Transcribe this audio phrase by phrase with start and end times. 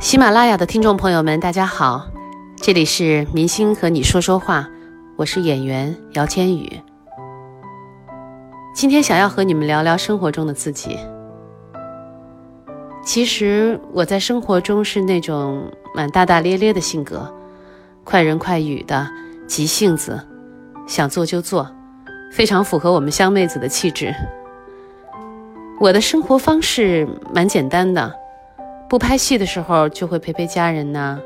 [0.00, 2.06] 喜马拉雅的听众朋友们，大家好，
[2.56, 4.66] 这里是明星和你说说话，
[5.16, 6.80] 我是演员姚千羽。
[8.74, 10.98] 今天想要和你们聊聊生活中的自己。
[13.04, 17.32] 其实我在生活中是那种蛮大大咧咧的性格，
[18.04, 19.06] 快人快语的，
[19.46, 20.18] 急性子，
[20.86, 21.70] 想做就做，
[22.32, 24.14] 非常符合我们湘妹子的气质。
[25.78, 28.23] 我的生活方式蛮简单的。
[28.88, 31.18] 不拍戏的时候，就会陪陪家人呐，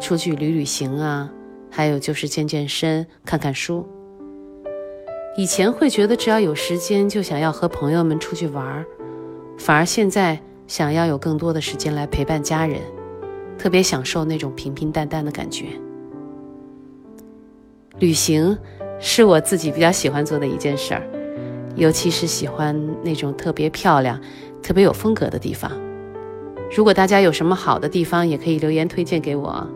[0.00, 1.30] 出去旅旅行啊，
[1.70, 3.86] 还有就是健健身、看看书。
[5.36, 8.84] 以前会觉得只要有时间就想要和朋友们出去玩儿，
[9.58, 12.80] 反而现在想要有更多的时间来陪伴家人，
[13.56, 15.66] 特别享受那种平平淡淡的感觉。
[17.98, 18.58] 旅行
[18.98, 21.02] 是我自己比较喜欢做的一件事儿，
[21.76, 24.20] 尤其是喜欢那种特别漂亮、
[24.62, 25.70] 特别有风格的地方。
[26.74, 29.66] 如果大家有什么好的地方，也可以留言推荐给我。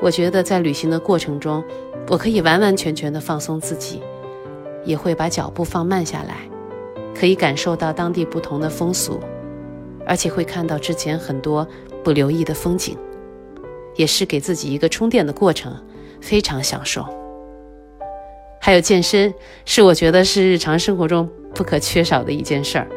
[0.00, 1.62] 我觉得在旅行的过程中，
[2.08, 4.02] 我可以完完全全的放松自己，
[4.84, 6.38] 也会把脚步放慢下来，
[7.14, 9.20] 可以感受到当地不同的风俗，
[10.04, 11.64] 而且会看到之前很多
[12.02, 12.98] 不留意的风景，
[13.94, 15.72] 也是给自己一个充电的过程，
[16.20, 17.06] 非常享受。
[18.60, 19.32] 还有健身，
[19.64, 22.88] 是我觉得是日常生活中不可缺少的一件事儿，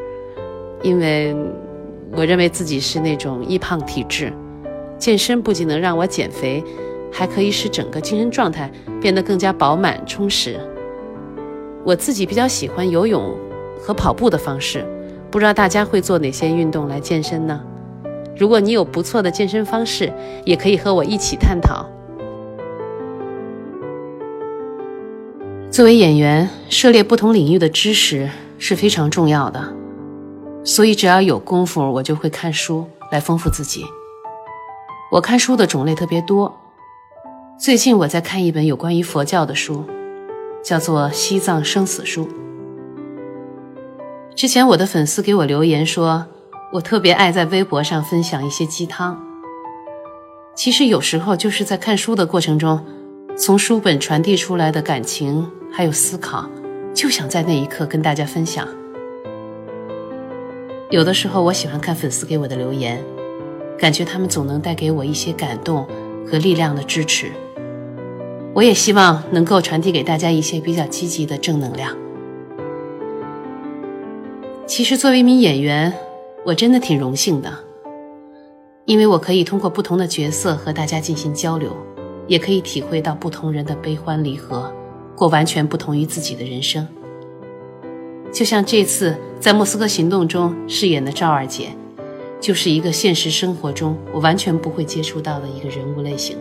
[0.81, 1.35] 因为。
[2.15, 4.31] 我认为自己是那种易胖体质，
[4.97, 6.63] 健身不仅能让我减肥，
[7.11, 10.57] 还可以使整个精神状态变得更加饱满充实。
[11.83, 13.35] 我自己比较喜欢游泳
[13.79, 14.85] 和跑步的方式，
[15.29, 17.61] 不知道大家会做哪些运动来健身呢？
[18.37, 20.11] 如果你有不错的健身方式，
[20.45, 21.85] 也可以和我一起探讨。
[25.69, 29.73] 作为演员，涉猎不同领域的知识是非常重要的。
[30.65, 33.85] 所以，只要有功夫，我就会看书来丰富自己。
[35.11, 36.53] 我看书的种类特别多。
[37.59, 39.85] 最近我在看一本有关于佛教的书，
[40.63, 42.25] 叫做《西藏生死书》。
[44.35, 46.25] 之前我的粉丝给我留言说，
[46.73, 49.23] 我特别爱在微博上分享一些鸡汤。
[50.55, 52.83] 其实有时候就是在看书的过程中，
[53.37, 56.49] 从书本传递出来的感情还有思考，
[56.91, 58.67] 就想在那一刻跟大家分享。
[60.91, 63.03] 有的时候，我喜欢看粉丝给我的留言，
[63.77, 65.87] 感觉他们总能带给我一些感动
[66.27, 67.31] 和力量的支持。
[68.53, 71.97] 我也希望能够传递给大家一些比较积极的正能量。
[74.67, 75.91] 其实，作为一名演员，
[76.45, 77.51] 我真的挺荣幸的，
[78.85, 81.75] 因为我可以通过不同的角色和大家进行交流，
[82.27, 84.71] 也可以体会到不同人的悲欢离合，
[85.15, 86.87] 过完全不同于自己的人生。
[88.35, 91.69] 就像这次在莫斯科行动中饰演的赵二姐，
[92.41, 96.37] 就是一个现实生活中我完全不会接触到的一个人物类型。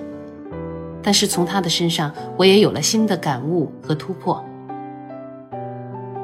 [1.01, 4.45] 但是从她的身上，我也有了新的感悟和突破。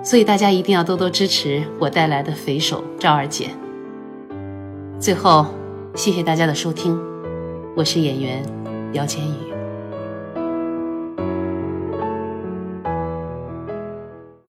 [0.03, 3.51] 所以大家一定要多多支持我带来的匪首赵二姐。
[4.99, 5.47] 最后，
[5.95, 6.99] 谢谢大家的收听，
[7.77, 8.43] 我是演员
[8.93, 9.60] 姚千羽。